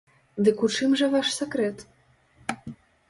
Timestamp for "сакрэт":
1.37-1.77